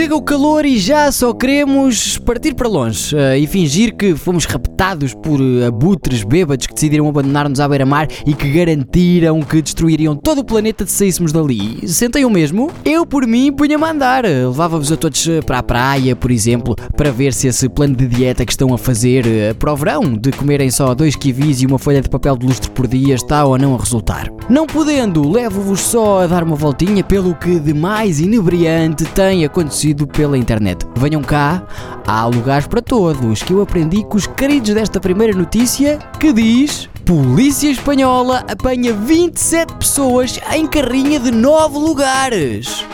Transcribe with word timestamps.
Chega 0.00 0.16
o 0.16 0.22
calor 0.22 0.64
e 0.64 0.78
já 0.78 1.12
só 1.12 1.30
queremos 1.34 2.16
partir 2.16 2.54
para 2.54 2.66
longe 2.66 3.14
uh, 3.14 3.36
e 3.36 3.46
fingir 3.46 3.94
que 3.94 4.16
fomos 4.16 4.46
raptados 4.46 5.12
por 5.12 5.38
uh, 5.38 5.66
abutres 5.66 6.24
bêbados 6.24 6.66
que 6.66 6.72
decidiram 6.72 7.06
abandonar-nos 7.06 7.60
à 7.60 7.68
beira-mar 7.68 8.08
e 8.24 8.32
que 8.32 8.50
garantiram 8.50 9.42
que 9.42 9.60
destruiriam 9.60 10.16
todo 10.16 10.38
o 10.38 10.44
planeta 10.44 10.86
se 10.86 10.92
saíssemos 10.92 11.32
dali. 11.32 11.86
Sentem 11.86 12.24
o 12.24 12.30
mesmo? 12.30 12.70
Eu, 12.82 13.04
por 13.04 13.26
mim, 13.26 13.52
punha-me 13.52 13.84
a 13.84 13.90
andar. 13.90 14.24
Levava-vos 14.24 14.90
a 14.90 14.96
todos 14.96 15.28
para 15.44 15.58
a 15.58 15.62
praia, 15.62 16.16
por 16.16 16.30
exemplo, 16.30 16.74
para 16.96 17.12
ver 17.12 17.34
se 17.34 17.48
esse 17.48 17.68
plano 17.68 17.94
de 17.94 18.06
dieta 18.06 18.46
que 18.46 18.52
estão 18.52 18.72
a 18.72 18.78
fazer 18.78 19.26
uh, 19.26 19.54
para 19.56 19.70
o 19.70 19.76
verão, 19.76 20.16
de 20.16 20.32
comerem 20.32 20.70
só 20.70 20.94
dois 20.94 21.14
kiwis 21.14 21.60
e 21.60 21.66
uma 21.66 21.78
folha 21.78 22.00
de 22.00 22.08
papel 22.08 22.38
de 22.38 22.46
lustre 22.46 22.70
por 22.70 22.86
dia, 22.86 23.14
está 23.14 23.44
ou 23.44 23.58
não 23.58 23.74
a 23.74 23.78
resultar. 23.78 24.30
Não 24.48 24.66
podendo, 24.66 25.30
levo-vos 25.30 25.80
só 25.80 26.22
a 26.22 26.26
dar 26.26 26.42
uma 26.42 26.56
voltinha 26.56 27.04
pelo 27.04 27.34
que 27.34 27.60
de 27.60 27.74
mais 27.74 28.18
inebriante 28.18 29.04
tem 29.04 29.44
acontecido 29.44 29.89
pela 30.06 30.36
internet. 30.36 30.86
Venham 30.96 31.22
cá, 31.22 31.62
há 32.06 32.26
lugares 32.26 32.66
para 32.66 32.82
todos, 32.82 33.42
que 33.42 33.52
eu 33.52 33.62
aprendi 33.62 34.04
com 34.04 34.16
os 34.16 34.26
queridos 34.26 34.74
desta 34.74 35.00
primeira 35.00 35.36
notícia 35.36 35.98
que 36.18 36.32
diz. 36.32 36.88
Polícia 37.04 37.70
Espanhola 37.70 38.44
apanha 38.48 38.92
27 38.92 39.74
pessoas 39.74 40.38
em 40.52 40.66
carrinha 40.66 41.18
de 41.18 41.30
9 41.30 41.78
lugares. 41.78 42.84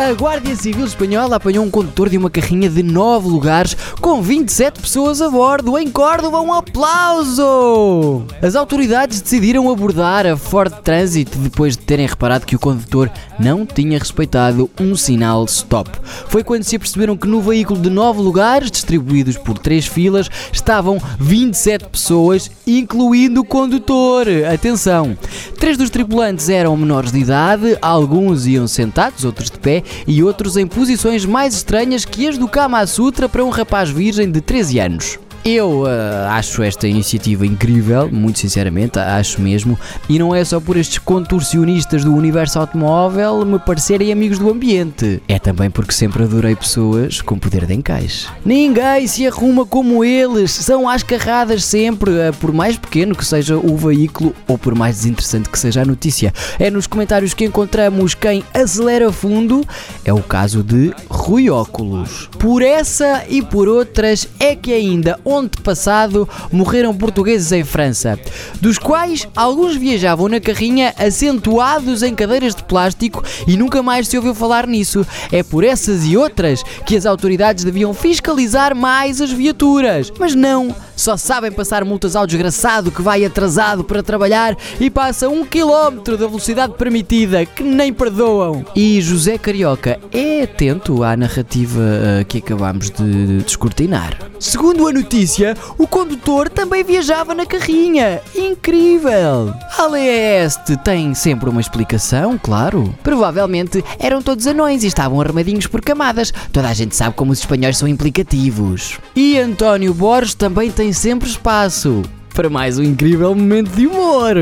A 0.00 0.12
Guardia 0.12 0.56
Civil 0.56 0.86
Espanhola 0.86 1.36
apanhou 1.36 1.62
um 1.62 1.70
condutor 1.70 2.08
de 2.08 2.16
uma 2.16 2.30
carrinha 2.30 2.70
de 2.70 2.82
9 2.82 3.28
lugares 3.28 3.76
com 4.00 4.22
27 4.22 4.80
pessoas 4.80 5.20
a 5.20 5.28
bordo. 5.28 5.76
Em 5.76 5.90
Córdoba, 5.90 6.40
um 6.40 6.54
aplauso! 6.54 8.24
As 8.40 8.56
autoridades 8.56 9.20
decidiram 9.20 9.70
abordar 9.70 10.26
a 10.26 10.38
Ford 10.38 10.72
Transit 10.82 11.36
depois 11.36 11.76
de 11.76 11.84
terem 11.84 12.06
reparado 12.06 12.46
que 12.46 12.56
o 12.56 12.58
condutor 12.58 13.10
não 13.38 13.66
tinha 13.66 13.98
respeitado 13.98 14.70
um 14.80 14.96
sinal 14.96 15.44
stop. 15.44 15.90
Foi 16.28 16.42
quando 16.42 16.64
se 16.64 16.76
aperceberam 16.76 17.14
que 17.14 17.28
no 17.28 17.42
veículo 17.42 17.78
de 17.78 17.90
9 17.90 18.22
lugares, 18.22 18.70
distribuídos 18.70 19.36
por 19.36 19.58
3 19.58 19.86
filas, 19.86 20.30
estavam 20.50 20.98
27 21.18 21.84
pessoas, 21.90 22.50
incluindo 22.66 23.42
o 23.42 23.44
condutor. 23.44 24.26
Atenção! 24.50 25.14
Três 25.58 25.76
dos 25.76 25.90
tripulantes 25.90 26.48
eram 26.48 26.74
menores 26.74 27.12
de 27.12 27.18
idade, 27.18 27.76
alguns 27.82 28.46
iam 28.46 28.66
sentados, 28.66 29.26
outros 29.26 29.50
de 29.50 29.58
pé 29.58 29.84
e 30.06 30.22
outros 30.22 30.56
em 30.56 30.66
posições 30.66 31.24
mais 31.24 31.54
estranhas 31.54 32.04
que 32.04 32.28
as 32.28 32.38
do 32.38 32.48
Kama 32.48 32.86
Sutra 32.86 33.28
para 33.28 33.44
um 33.44 33.50
rapaz 33.50 33.90
virgem 33.90 34.30
de 34.30 34.40
13 34.40 34.78
anos. 34.78 35.18
Eu 35.42 35.84
uh, 35.84 36.28
acho 36.28 36.62
esta 36.62 36.86
iniciativa 36.86 37.46
incrível, 37.46 38.10
muito 38.12 38.38
sinceramente, 38.38 38.98
acho 38.98 39.40
mesmo, 39.40 39.78
e 40.06 40.18
não 40.18 40.34
é 40.34 40.44
só 40.44 40.60
por 40.60 40.76
estes 40.76 40.98
contorcionistas 40.98 42.04
do 42.04 42.14
universo 42.14 42.58
automóvel 42.58 43.44
me 43.46 43.58
parecerem 43.58 44.12
amigos 44.12 44.38
do 44.38 44.50
ambiente, 44.50 45.22
é 45.26 45.38
também 45.38 45.70
porque 45.70 45.92
sempre 45.92 46.24
adorei 46.24 46.54
pessoas 46.54 47.22
com 47.22 47.38
poder 47.38 47.64
de 47.64 47.72
encaixe. 47.72 48.28
Ninguém 48.44 49.06
se 49.06 49.26
arruma 49.26 49.64
como 49.64 50.04
eles, 50.04 50.50
são 50.50 50.86
às 50.86 51.02
carradas 51.02 51.64
sempre, 51.64 52.10
uh, 52.10 52.36
por 52.38 52.52
mais 52.52 52.76
pequeno 52.76 53.14
que 53.14 53.24
seja 53.24 53.56
o 53.56 53.76
veículo 53.78 54.34
ou 54.46 54.58
por 54.58 54.74
mais 54.74 54.96
desinteressante 54.96 55.48
que 55.48 55.58
seja 55.58 55.80
a 55.80 55.86
notícia. 55.86 56.34
É 56.58 56.70
nos 56.70 56.86
comentários 56.86 57.32
que 57.32 57.46
encontramos 57.46 58.14
quem 58.14 58.44
acelera 58.52 59.10
fundo, 59.10 59.64
é 60.04 60.12
o 60.12 60.22
caso 60.22 60.62
de 60.62 60.92
Rui 61.08 61.48
Óculos. 61.48 62.28
Por 62.38 62.60
essa 62.60 63.24
e 63.26 63.40
por 63.40 63.68
outras 63.68 64.28
é 64.38 64.54
que 64.54 64.72
ainda 64.72 65.18
ontem 65.30 65.62
passado 65.62 66.28
morreram 66.50 66.94
portugueses 66.94 67.52
em 67.52 67.64
França, 67.64 68.18
dos 68.60 68.78
quais 68.78 69.26
alguns 69.34 69.76
viajavam 69.76 70.28
na 70.28 70.40
carrinha 70.40 70.94
acentuados 70.98 72.02
em 72.02 72.14
cadeiras 72.14 72.54
de 72.54 72.62
plástico 72.64 73.22
e 73.46 73.56
nunca 73.56 73.82
mais 73.82 74.08
se 74.08 74.16
ouviu 74.16 74.34
falar 74.34 74.66
nisso. 74.66 75.06
É 75.30 75.42
por 75.42 75.64
essas 75.64 76.04
e 76.04 76.16
outras 76.16 76.62
que 76.84 76.96
as 76.96 77.06
autoridades 77.06 77.64
deviam 77.64 77.94
fiscalizar 77.94 78.74
mais 78.74 79.20
as 79.20 79.30
viaturas, 79.30 80.12
mas 80.18 80.34
não. 80.34 80.74
Só 81.00 81.16
sabem 81.16 81.50
passar 81.50 81.82
multas 81.82 82.14
ao 82.14 82.26
desgraçado 82.26 82.90
que 82.90 83.00
vai 83.00 83.24
atrasado 83.24 83.82
para 83.82 84.02
trabalhar 84.02 84.54
e 84.78 84.90
passa 84.90 85.30
um 85.30 85.46
quilómetro 85.46 86.18
da 86.18 86.26
velocidade 86.26 86.74
permitida, 86.74 87.46
que 87.46 87.62
nem 87.62 87.90
perdoam. 87.90 88.66
E 88.76 89.00
José 89.00 89.38
Carioca 89.38 89.98
é 90.12 90.42
atento 90.42 91.02
à 91.02 91.16
narrativa 91.16 91.80
uh, 91.80 92.24
que 92.26 92.36
acabamos 92.36 92.90
de 92.90 93.38
descortinar. 93.38 94.18
Segundo 94.38 94.86
a 94.86 94.92
notícia, 94.92 95.56
o 95.78 95.86
condutor 95.86 96.50
também 96.50 96.84
viajava 96.84 97.34
na 97.34 97.46
carrinha. 97.46 98.20
Incrível! 98.34 99.54
A 99.78 99.86
lei 99.86 100.06
é 100.06 100.48
tem 100.84 101.14
sempre 101.14 101.48
uma 101.48 101.62
explicação, 101.62 102.38
claro. 102.38 102.94
Provavelmente 103.02 103.82
eram 103.98 104.20
todos 104.20 104.46
anões 104.46 104.82
e 104.82 104.86
estavam 104.86 105.20
armadinhos 105.20 105.66
por 105.66 105.80
camadas. 105.80 106.30
Toda 106.52 106.68
a 106.68 106.74
gente 106.74 106.94
sabe 106.94 107.14
como 107.14 107.32
os 107.32 107.38
espanhóis 107.38 107.78
são 107.78 107.88
implicativos. 107.88 108.98
E 109.16 109.38
António 109.38 109.94
Borges 109.94 110.34
também 110.34 110.70
tem 110.70 110.89
sempre 110.92 111.28
espaço 111.28 112.02
para 112.34 112.48
mais 112.48 112.78
um 112.78 112.82
incrível 112.82 113.34
momento 113.34 113.70
de 113.70 113.86
humor. 113.86 114.36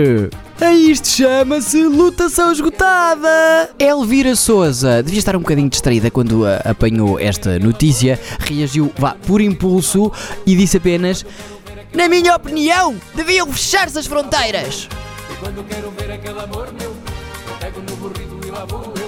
A 0.60 0.72
isto 0.72 1.09
chama-se 1.09 1.84
lutação 1.84 2.50
esgotada! 2.50 3.70
Elvira 3.78 4.34
Souza 4.34 5.03
devia 5.03 5.19
estar 5.19 5.36
um 5.36 5.41
bocadinho 5.41 5.69
distraída 5.69 6.10
quando 6.10 6.44
apanhou 6.64 7.19
esta 7.19 7.59
notícia, 7.59 8.19
reagiu, 8.41 8.92
vá, 8.98 9.14
por 9.26 9.41
impulso 9.41 10.12
e 10.44 10.56
disse 10.56 10.76
apenas: 10.76 11.25
Na 11.94 12.09
minha 12.09 12.34
opinião, 12.34 12.97
deviam 13.15 13.47
fechar-se 13.53 13.98
as 13.98 14.06
fronteiras! 14.06 14.88
E 15.30 15.36
quando 15.36 15.65
quero 15.65 15.91
ver 15.92 16.10
aquele 16.10 16.41
amor 16.41 16.72
meu, 16.78 16.92
pego 17.60 17.80
no 17.80 17.97
burrito 17.97 18.47
e 18.47 18.50
lá 18.50 18.65
vou 18.65 18.82
eu. 19.00 19.08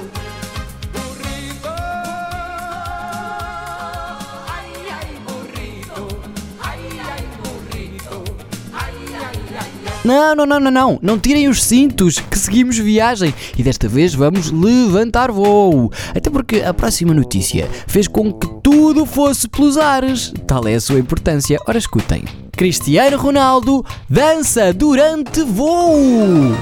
Não, 10.02 10.34
não, 10.34 10.46
não, 10.46 10.60
não, 10.60 10.70
não, 10.70 10.98
não 11.02 11.18
tirem 11.18 11.48
os 11.48 11.62
cintos, 11.62 12.18
que 12.18 12.38
seguimos 12.38 12.78
viagem 12.78 13.34
e 13.56 13.62
desta 13.62 13.86
vez 13.86 14.14
vamos 14.14 14.50
levantar 14.50 15.30
voo. 15.30 15.92
Até 16.14 16.30
porque 16.30 16.62
a 16.62 16.72
próxima 16.72 17.12
notícia 17.12 17.68
fez 17.86 18.08
com 18.08 18.32
que 18.32 18.48
tudo 18.62 19.04
fosse 19.04 19.46
pelos 19.46 19.76
ares. 19.76 20.32
Tal 20.46 20.66
é 20.66 20.74
a 20.74 20.80
sua 20.80 20.98
importância. 20.98 21.58
Ora, 21.68 21.76
escutem. 21.76 22.24
Cristiano 22.52 23.18
Ronaldo 23.18 23.84
dança 24.08 24.72
durante 24.72 25.42
voo. 25.42 26.54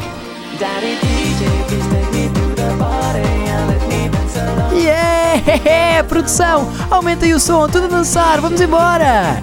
Yeah! 4.75 6.05
Produção, 6.09 6.69
aumentem 6.91 7.34
o 7.34 7.41
som, 7.41 7.69
tudo 7.69 7.84
a 7.84 7.88
dançar, 7.88 8.41
vamos 8.41 8.60
embora! 8.60 9.41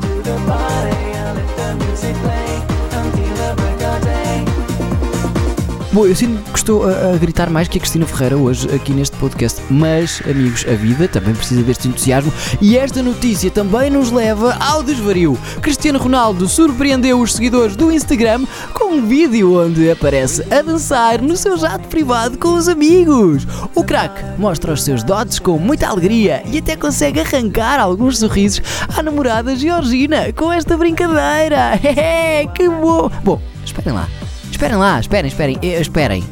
Bom, 5.96 6.06
eu 6.06 6.14
sinto 6.14 6.52
que 6.52 6.58
estou 6.58 6.84
a, 6.84 7.14
a 7.14 7.18
gritar 7.18 7.50
mais 7.50 7.70
que 7.70 7.78
a 7.78 7.80
Cristina 7.80 8.06
Ferreira 8.06 8.36
hoje 8.36 8.68
aqui 8.76 8.92
neste 8.92 9.16
podcast, 9.16 9.62
mas, 9.70 10.22
amigos, 10.30 10.66
a 10.68 10.74
vida 10.74 11.08
também 11.08 11.34
precisa 11.34 11.64
deste 11.64 11.88
entusiasmo 11.88 12.34
e 12.60 12.78
esta 12.78 13.02
notícia 13.02 13.50
também 13.50 13.90
nos 13.90 14.12
leva 14.12 14.58
ao 14.60 14.84
desvario. 14.84 15.40
Cristiano 15.62 15.98
Ronaldo 15.98 16.50
surpreendeu 16.50 17.22
os 17.22 17.34
seguidores 17.34 17.78
do 17.78 17.94
Instagram 17.94 18.46
com 18.74 18.96
um 18.96 19.08
vídeo 19.08 19.58
onde 19.58 19.90
aparece 19.90 20.44
a 20.54 20.62
dançar 20.62 21.22
no 21.22 21.38
seu 21.38 21.58
jato 21.58 21.88
privado 21.88 22.38
com 22.38 22.56
os 22.56 22.68
amigos. 22.68 23.48
O 23.74 23.82
craque 23.82 24.22
mostra 24.38 24.74
os 24.74 24.84
seus 24.84 25.02
dotes 25.02 25.40
com 25.40 25.58
muita 25.58 25.88
alegria 25.88 26.44
e 26.52 26.58
até 26.58 26.76
consegue 26.76 27.22
arrancar 27.22 27.80
alguns 27.80 28.20
sorrisos 28.20 28.62
à 28.98 29.02
namorada 29.02 29.56
Georgina 29.56 30.34
com 30.34 30.52
esta 30.52 30.76
brincadeira. 30.76 31.80
que 32.54 32.68
bom! 32.68 33.10
Bom, 33.24 33.42
esperem 33.64 33.94
lá. 33.94 34.10
Esperem 34.56 34.78
lá, 34.78 34.98
esperem, 35.02 35.28
esperem, 35.28 35.60
eh, 35.62 35.82
esperem. 35.82 36.24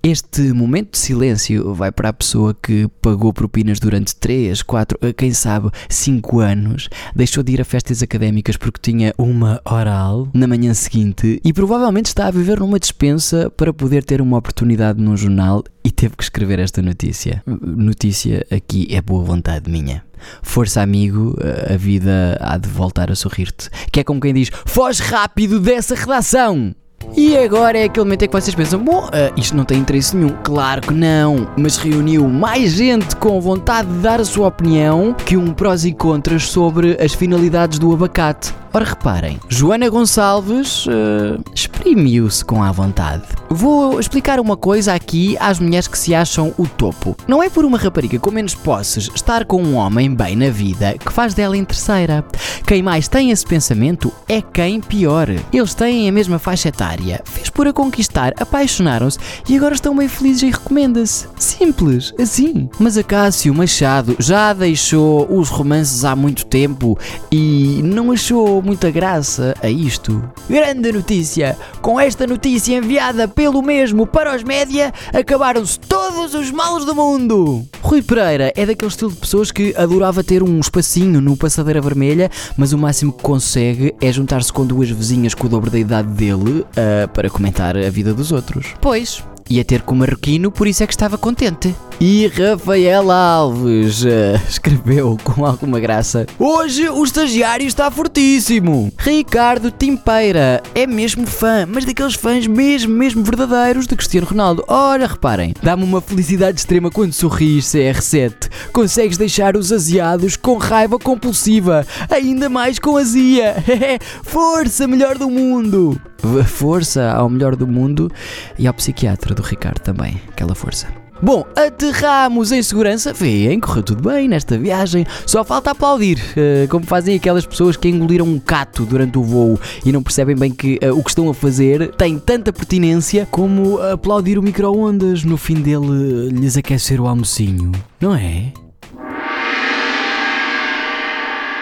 Este 0.00 0.52
momento 0.52 0.92
de 0.92 0.98
silêncio 0.98 1.74
vai 1.74 1.90
para 1.90 2.10
a 2.10 2.12
pessoa 2.12 2.54
que 2.54 2.86
pagou 3.02 3.32
propinas 3.32 3.80
durante 3.80 4.14
3, 4.14 4.62
4, 4.62 4.96
quem 5.14 5.32
sabe 5.32 5.68
5 5.88 6.38
anos, 6.38 6.88
deixou 7.16 7.42
de 7.42 7.54
ir 7.54 7.60
a 7.60 7.64
festas 7.64 8.00
académicas 8.00 8.56
porque 8.56 8.78
tinha 8.80 9.12
uma 9.18 9.60
oral 9.64 10.28
na 10.32 10.46
manhã 10.46 10.72
seguinte 10.72 11.40
e 11.44 11.52
provavelmente 11.52 12.06
está 12.06 12.28
a 12.28 12.30
viver 12.30 12.60
numa 12.60 12.78
dispensa 12.78 13.50
para 13.50 13.72
poder 13.72 14.04
ter 14.04 14.20
uma 14.20 14.38
oportunidade 14.38 15.02
num 15.02 15.16
jornal 15.16 15.64
e 15.82 15.90
teve 15.90 16.14
que 16.14 16.22
escrever 16.22 16.60
esta 16.60 16.80
notícia. 16.80 17.42
Notícia 17.44 18.46
aqui 18.52 18.86
é 18.88 19.02
boa 19.02 19.24
vontade 19.24 19.68
minha. 19.68 20.04
Força, 20.44 20.80
amigo, 20.80 21.36
a 21.68 21.76
vida 21.76 22.38
há 22.40 22.56
de 22.56 22.68
voltar 22.68 23.10
a 23.10 23.16
sorrir-te. 23.16 23.68
Que 23.90 23.98
é 23.98 24.04
como 24.04 24.20
quem 24.20 24.32
diz: 24.32 24.48
foge 24.64 25.02
rápido 25.02 25.58
dessa 25.58 25.96
redação! 25.96 26.72
E 27.16 27.36
agora 27.36 27.78
é 27.78 27.84
aquele 27.84 28.04
momento 28.04 28.22
em 28.22 28.28
que 28.28 28.40
vocês 28.40 28.54
pensam: 28.54 28.82
bom, 28.82 29.08
ah, 29.12 29.32
isto 29.36 29.56
não 29.56 29.64
tem 29.64 29.78
interesse 29.78 30.16
nenhum. 30.16 30.36
Claro 30.42 30.82
que 30.82 30.94
não, 30.94 31.48
mas 31.56 31.76
reuniu 31.76 32.28
mais 32.28 32.72
gente 32.72 33.16
com 33.16 33.40
vontade 33.40 33.88
de 33.88 33.98
dar 33.98 34.20
a 34.20 34.24
sua 34.24 34.48
opinião 34.48 35.14
que 35.14 35.36
um 35.36 35.52
prós 35.52 35.84
e 35.84 35.92
contras 35.92 36.44
sobre 36.48 36.96
as 37.00 37.14
finalidades 37.14 37.78
do 37.78 37.92
abacate. 37.92 38.54
Ora, 38.72 38.84
reparem, 38.84 39.40
Joana 39.48 39.88
Gonçalves 39.88 40.86
uh, 40.86 41.42
exprimiu-se 41.54 42.44
com 42.44 42.62
a 42.62 42.70
vontade. 42.70 43.22
Vou 43.48 43.98
explicar 43.98 44.38
uma 44.38 44.56
coisa 44.56 44.92
aqui 44.92 45.36
às 45.40 45.58
mulheres 45.58 45.88
que 45.88 45.98
se 45.98 46.14
acham 46.14 46.52
o 46.58 46.66
topo. 46.66 47.16
Não 47.26 47.42
é 47.42 47.48
por 47.48 47.64
uma 47.64 47.78
rapariga 47.78 48.18
com 48.18 48.30
menos 48.30 48.54
posses 48.54 49.10
estar 49.14 49.46
com 49.46 49.62
um 49.62 49.74
homem 49.74 50.14
bem 50.14 50.36
na 50.36 50.50
vida 50.50 50.94
que 50.98 51.10
faz 51.10 51.32
dela 51.32 51.56
interesseira. 51.56 52.22
Quem 52.66 52.82
mais 52.82 53.08
tem 53.08 53.30
esse 53.30 53.46
pensamento 53.46 54.12
é 54.28 54.42
quem 54.42 54.80
pior. 54.80 55.28
Eles 55.50 55.72
têm 55.72 56.06
a 56.06 56.12
mesma 56.12 56.38
faixa 56.38 56.68
etária, 56.68 56.87
fez 57.24 57.50
por 57.50 57.68
a 57.68 57.72
conquistar, 57.72 58.32
apaixonaram-se 58.38 59.18
e 59.48 59.56
agora 59.56 59.74
estão 59.74 59.94
bem 59.96 60.08
felizes 60.08 60.42
e 60.42 60.50
recomenda-se. 60.50 61.26
Simples, 61.36 62.14
assim. 62.18 62.68
Mas 62.78 62.96
a 62.96 63.02
Cássio 63.02 63.54
Machado 63.54 64.16
já 64.18 64.52
deixou 64.52 65.26
os 65.30 65.48
romances 65.48 66.04
há 66.04 66.16
muito 66.16 66.46
tempo 66.46 66.98
e 67.30 67.80
não 67.84 68.12
achou 68.12 68.62
muita 68.62 68.90
graça 68.90 69.54
a 69.62 69.68
isto. 69.68 70.22
Grande 70.48 70.92
notícia! 70.92 71.56
Com 71.82 72.00
esta 72.00 72.26
notícia 72.26 72.76
enviada 72.76 73.28
pelo 73.28 73.62
mesmo 73.62 74.06
para 74.06 74.34
os 74.34 74.42
média, 74.42 74.92
acabaram-se 75.12 75.78
todos 75.80 76.34
os 76.34 76.50
males 76.50 76.84
do 76.84 76.94
mundo! 76.94 77.66
Rui 77.82 78.02
Pereira 78.02 78.52
é 78.56 78.66
daquele 78.66 78.90
estilo 78.90 79.10
de 79.10 79.16
pessoas 79.16 79.50
que 79.50 79.74
adorava 79.76 80.24
ter 80.24 80.42
um 80.42 80.58
espacinho 80.60 81.20
no 81.20 81.36
Passadeira 81.36 81.80
Vermelha, 81.80 82.30
mas 82.56 82.72
o 82.72 82.78
máximo 82.78 83.12
que 83.12 83.22
consegue 83.22 83.94
é 84.00 84.10
juntar-se 84.12 84.52
com 84.52 84.64
duas 84.66 84.90
vizinhas 84.90 85.34
com 85.34 85.46
o 85.46 85.50
dobro 85.50 85.70
da 85.70 85.78
idade 85.78 86.08
dele 86.08 86.64
ah, 86.78 87.08
para 87.08 87.28
comentar 87.28 87.76
a 87.76 87.90
vida 87.90 88.14
dos 88.14 88.30
outros. 88.30 88.74
Pois, 88.80 89.24
ia 89.50 89.64
ter 89.64 89.82
com 89.82 89.94
o 89.94 89.98
marroquino, 89.98 90.50
por 90.50 90.66
isso 90.66 90.82
é 90.82 90.86
que 90.86 90.92
estava 90.92 91.18
contente. 91.18 91.74
E 92.00 92.28
Rafael 92.28 93.10
Alves 93.10 94.04
eh, 94.04 94.40
escreveu 94.48 95.16
com 95.24 95.44
alguma 95.44 95.80
graça: 95.80 96.26
Hoje 96.38 96.88
o 96.88 97.02
estagiário 97.02 97.66
está 97.66 97.90
fortíssimo. 97.90 98.92
Ricardo 98.96 99.72
Timpeira 99.72 100.62
é 100.74 100.86
mesmo 100.86 101.26
fã, 101.26 101.66
mas 101.66 101.84
daqueles 101.84 102.14
fãs 102.14 102.46
mesmo, 102.46 102.94
mesmo 102.94 103.24
verdadeiros 103.24 103.86
de 103.86 103.96
Cristiano 103.96 104.28
Ronaldo. 104.28 104.64
Ora, 104.68 105.08
reparem, 105.08 105.54
dá-me 105.60 105.82
uma 105.82 106.00
felicidade 106.00 106.60
extrema 106.60 106.90
quando 106.90 107.12
sorris, 107.12 107.66
CR7. 107.66 108.47
Consegues 108.78 109.18
deixar 109.18 109.56
os 109.56 109.72
asiados 109.72 110.36
com 110.36 110.56
raiva 110.56 111.00
compulsiva, 111.00 111.84
ainda 112.08 112.48
mais 112.48 112.78
com 112.78 112.96
azia. 112.96 113.56
Força, 114.22 114.86
melhor 114.86 115.18
do 115.18 115.28
mundo! 115.28 116.00
Força 116.46 117.10
ao 117.10 117.28
melhor 117.28 117.56
do 117.56 117.66
mundo 117.66 118.08
e 118.56 118.68
ao 118.68 118.74
psiquiatra 118.74 119.34
do 119.34 119.42
Ricardo 119.42 119.80
também, 119.80 120.22
aquela 120.28 120.54
força. 120.54 120.86
Bom, 121.20 121.44
aterramos 121.56 122.52
em 122.52 122.62
segurança. 122.62 123.12
Vêem, 123.12 123.58
correu 123.58 123.82
tudo 123.82 124.08
bem 124.08 124.28
nesta 124.28 124.56
viagem. 124.56 125.04
Só 125.26 125.42
falta 125.42 125.72
aplaudir, 125.72 126.20
eh, 126.36 126.68
como 126.70 126.86
fazem 126.86 127.16
aquelas 127.16 127.44
pessoas 127.44 127.76
que 127.76 127.88
engoliram 127.88 128.26
um 128.26 128.38
cato 128.38 128.86
durante 128.86 129.18
o 129.18 129.24
voo 129.24 129.58
e 129.84 129.90
não 129.90 130.04
percebem 130.04 130.36
bem 130.36 130.52
que 130.52 130.78
eh, 130.80 130.92
o 130.92 131.02
que 131.02 131.10
estão 131.10 131.28
a 131.28 131.34
fazer 131.34 131.88
tem 131.96 132.16
tanta 132.16 132.52
pertinência 132.52 133.26
como 133.28 133.80
aplaudir 133.80 134.38
o 134.38 134.42
micro-ondas 134.42 135.24
no 135.24 135.36
fim 135.36 135.56
dele 135.56 136.28
lhes 136.30 136.56
aquecer 136.56 137.00
o 137.00 137.08
almocinho. 137.08 137.72
Não 138.00 138.14
é? 138.14 138.52